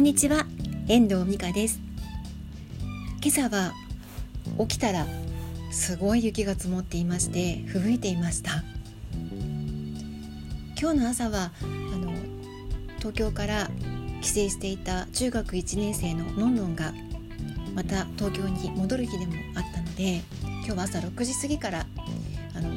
[0.00, 0.46] んにちは
[0.88, 1.78] 遠藤美香です。
[3.22, 3.74] 今朝は
[4.58, 5.04] 起きたら
[5.70, 8.64] すごい雪が積もっていまして吹雪いていました。
[10.80, 11.66] 今日の朝はあ
[11.98, 12.14] の
[12.96, 13.68] 東京から
[14.22, 16.94] 帰省していた中学1年生ののんのんが
[17.74, 21.86] また東京に戻る日でもあったので今日は朝6時過ぎから
[22.56, 22.70] あの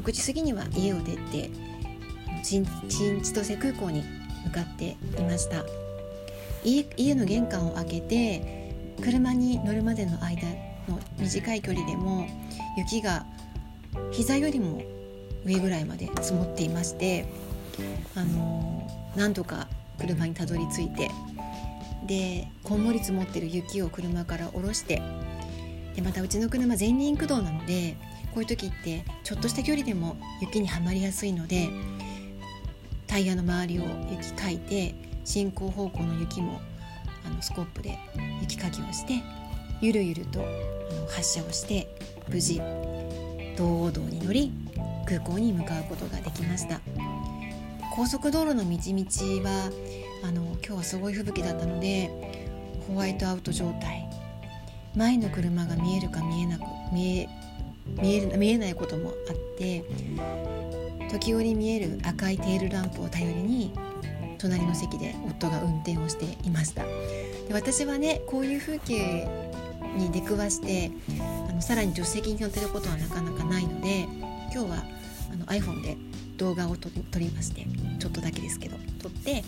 [0.00, 1.50] 6時過ぎには家を出て
[2.44, 5.64] 新千歳空港に向かっていました。
[6.64, 10.48] 家の玄関を開けて車に乗るまでの間
[10.88, 12.26] の短い距離でも
[12.76, 13.24] 雪が
[14.12, 14.82] 膝よりも
[15.44, 17.26] 上ぐらいまで積もっていまして
[18.14, 19.68] あのなんとか
[19.98, 21.10] 車にたどり着いて
[22.06, 25.02] でこんもり積もってる雪を車から下ろして
[25.94, 27.96] でまたうちの車前輪駆動なので
[28.34, 31.68] こういう時ってちょっとした距離でも雪にはまりやすいので
[33.10, 34.94] タイヤの周りを雪かいて
[35.24, 36.60] 進行方向の雪も
[37.26, 37.98] あのスコップで
[38.40, 39.14] 雪かきをして
[39.80, 40.44] ゆるゆると
[41.08, 41.88] 発車をして
[42.28, 42.62] 無事
[43.56, 44.52] 道央道に乗り
[45.08, 46.80] 空港に向かうことができました。
[47.92, 49.72] 高速道路の道々は
[50.22, 52.08] あの今日はすごい吹雪だったので
[52.86, 54.08] ホワイトアウト状態。
[54.94, 57.28] 前の車が見えるか見えなく見え
[58.00, 59.84] 見え見えないこともあって
[61.10, 63.72] 時折見える赤いテールランプを頼りに
[64.38, 66.84] 隣の席で夫が運転をしていました。
[66.84, 69.28] で私はねこういう風景
[69.96, 70.92] に出くわして
[71.48, 74.06] あのさらに助手席に乗ってることはなかなかないので
[74.52, 74.84] 今日は
[75.32, 75.96] あの iPhone で
[76.36, 77.66] 動画を撮りまして
[77.98, 79.42] ちょっとだけですけど撮って、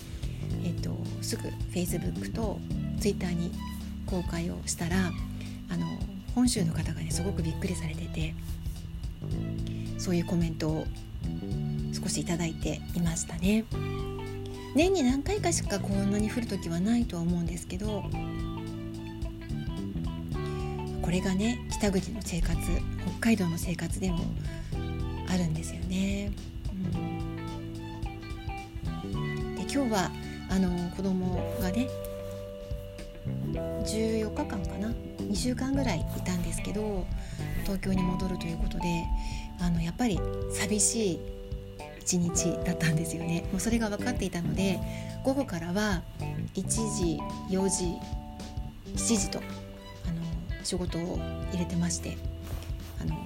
[0.65, 0.91] えっと、
[1.23, 2.59] すぐ Facebook と
[3.01, 3.53] Twitter に
[4.07, 4.97] 公開をしたら
[5.71, 5.87] あの
[6.35, 8.35] 本州の方がねすごくびっくりされてて
[9.99, 10.87] そういうコメントを
[11.93, 13.65] 少しいただいていましたね。
[14.75, 18.05] 年に何回かしかこんなに降る時はないとは思うんですけど
[21.03, 22.71] これがね北口の生活北
[23.21, 24.21] 海道の生活でも
[25.29, 26.33] あるんですよね、
[29.05, 30.11] うん、で今日は
[30.49, 31.89] あの子供がね
[33.85, 37.07] 14日間かな？2週間ぐらいいたんですけど
[37.63, 39.05] 東京に戻るということで
[39.61, 40.21] あのやっぱり
[40.53, 41.21] 寂しい
[42.01, 43.45] 一日だったんですよね。
[43.53, 44.81] もうそれが分かっていたので
[45.25, 46.03] 午後からは
[46.55, 47.97] 1時4時
[48.95, 49.43] 7時とあ
[50.13, 51.19] の仕事を
[51.53, 52.17] 入れてまして
[53.01, 53.17] あの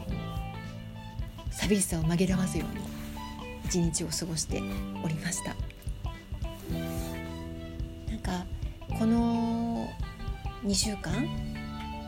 [1.51, 2.85] 寂しさを紛らわすように
[3.65, 4.63] 一日を過ごして
[5.03, 5.57] おりました。
[8.11, 8.45] なんか
[8.99, 9.89] この
[10.65, 11.27] 2週間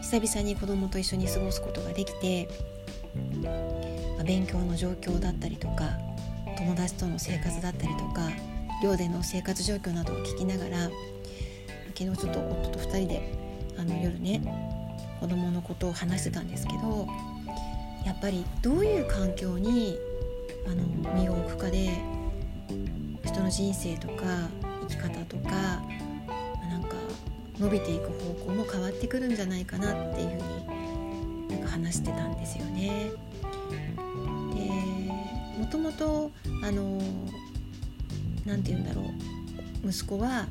[0.02, 2.48] 久々に子供と一緒に過ごすことができて、
[3.42, 3.50] ま
[4.20, 5.98] あ、勉強の状況だったりとか
[6.56, 8.28] 友達との生活だったりとか
[8.82, 10.90] 寮での生活状況などを聞きながら
[11.96, 13.34] 昨日ちょっと夫と2人で
[13.76, 14.40] あの夜ね
[15.20, 17.06] 子供のことを話してたんですけど
[18.06, 19.98] やっぱりどういう環境に
[20.66, 21.90] あの身を置くかで
[23.24, 24.48] 人の人生とか
[24.82, 25.82] 生き方とか
[27.58, 33.10] 伸びていく方向も変わってくるんじゃないかなっていうふうになんか話してたんですよね。
[34.54, 36.30] でもともと
[36.62, 37.00] あの
[38.44, 39.02] 何て言うんだろ
[39.84, 40.46] う息子は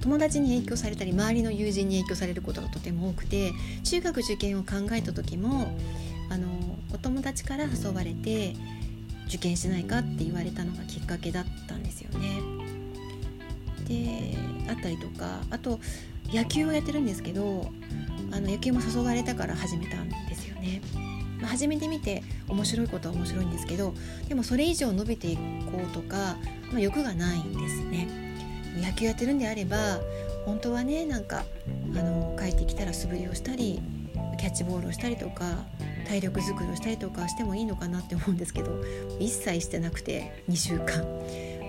[0.00, 3.52] 友達に影響されたり周りの友人に影響されることがとても多くて
[3.84, 5.74] 中学受験を考えた時も
[6.30, 6.48] あの
[6.92, 8.54] お友達から誘われて
[9.26, 12.40] 受験しないかって言われたのがきっかけだったんですよね。
[13.88, 14.36] で
[14.68, 15.78] あったりとかあと
[16.32, 17.70] 野球をやってるんですけど
[18.32, 20.80] あの野球も誘われたから始めたんですよね。
[21.40, 23.92] まあ、始めてみて面白いことは面白いんですけど
[24.28, 25.42] でもそれ以上伸びていこ
[25.84, 26.36] うとか、
[26.70, 28.08] まあ、欲がないんですね。
[28.76, 30.00] 野球やってるんであれば
[30.46, 31.44] 本当はねなんか
[31.96, 33.80] あの帰ってきたら素振りをしたり
[34.38, 35.64] キャッチボールをしたりとか
[36.06, 38.72] 体力づくりをしたりとかしてもいいのかなって思うんですけど
[39.18, 41.02] 一切してなくて2週間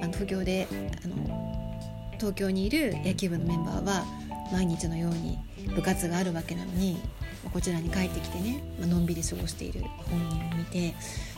[0.02, 0.68] あの東京で
[1.04, 1.65] あの
[2.16, 4.06] 東京にいる野球部のメンバーは
[4.52, 5.38] 毎日のように
[5.76, 6.98] 部活があるわけなのに
[7.52, 10.94] こちらに帰ってきてね、まのんびり過ごしている本人を見て、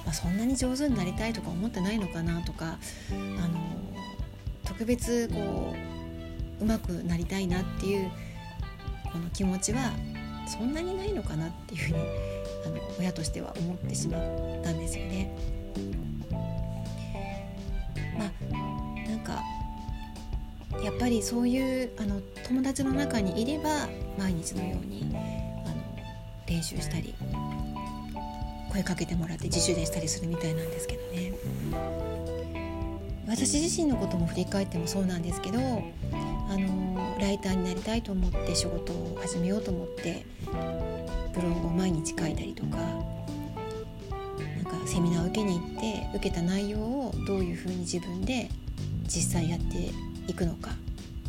[0.06, 2.78] まあ、そんなに上手になりたいとか思ってないのかなとか
[3.12, 3.60] あの
[4.66, 5.76] 特別こ
[6.60, 8.10] ううまくなりたいなっていう
[9.12, 9.92] この気持ちは
[10.48, 12.00] そんなにないのかなっていうふうに
[12.66, 14.22] あの親としては思ってしまっ
[14.64, 15.06] たんですよ
[20.98, 25.76] っぱりそういうあの友達の中にいれば毎日のようにあの
[26.48, 27.14] 練習したり
[28.72, 31.34] 声かけてもらって自主練したりするみたいなんですけどね。
[33.28, 40.26] 私自身のことも振り返ってもそうなんですけどあのライターになりたいと思って仕事を始めようと思って
[41.36, 42.84] ブログを毎日書いたりとかな
[44.62, 48.50] んかセミナーを受けに行って受けた内容をどういうふうに自分で
[49.04, 49.92] 実際やって
[50.28, 50.72] いくのか、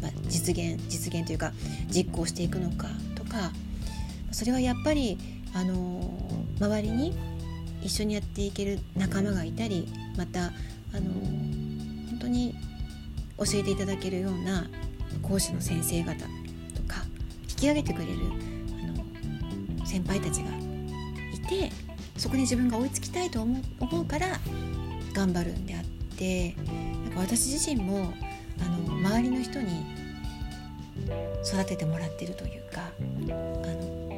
[0.02, 1.52] まあ、実現実現というか
[1.88, 3.52] 実行していくのかとか
[4.30, 5.18] それはやっぱり
[5.54, 6.00] あの
[6.60, 7.16] 周りに
[7.82, 11.12] 一緒にやっていける仲間がいたりまたあの
[12.10, 12.54] 本当に
[13.38, 14.68] 教えていただけるような
[15.22, 17.04] 講師の先生方とか
[17.48, 18.14] 引き上げてくれる
[19.74, 20.50] あの先輩たちが
[21.32, 21.72] いて
[22.16, 23.60] そこに自分が追いつきたいと思
[24.00, 24.26] うから
[25.12, 25.84] 頑張るんであっ
[26.16, 26.54] て
[27.04, 28.12] なんか私自身も
[28.98, 29.86] 周りの人に
[31.44, 34.08] 育ててもらってるというかあの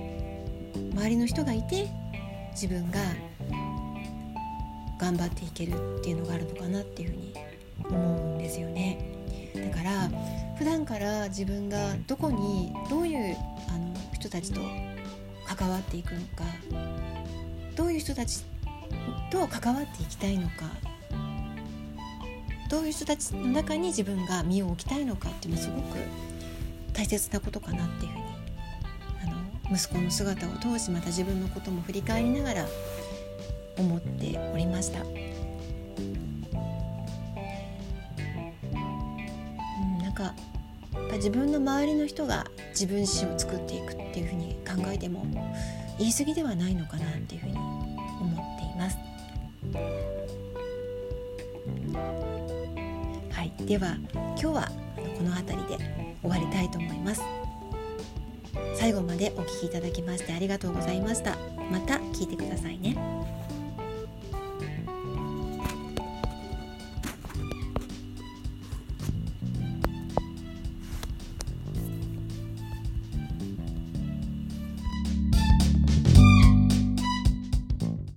[0.92, 1.88] 周りの人がいて
[2.52, 2.98] 自分が
[4.98, 7.34] 頑張っていけるっていうのがあるのかなっていうふうに
[7.88, 8.98] 思うんですよね。
[9.54, 10.10] だから
[10.58, 13.36] 普段から自分がどこにどういう
[13.68, 14.60] あの人たちと
[15.46, 16.44] 関わっていくのか
[17.74, 18.44] どういう人たち
[19.30, 20.89] と関わっていきたいのか
[22.70, 25.98] どういう人たちの中に自分が身を置きたいのかっていうのはすごく
[26.94, 28.24] 大切なことかなっていうふうに
[29.68, 32.66] あの息子の姿を通しまた自分のことも振り返りながら
[33.76, 35.04] 思っておりました。
[40.20, 40.34] か
[41.16, 45.24] 自分の周りの人が自分自身を作っていくっていうふうに考えても
[45.98, 47.89] 言い過ぎではないのかなっていうふうに
[53.58, 54.68] はい、では今日は
[55.16, 55.78] この辺りで
[56.22, 57.22] 終わりたいと思います。
[58.74, 61.36] 最後までお聴きいただきましてありがとうございました。
[61.70, 62.96] また聞いてくださいね。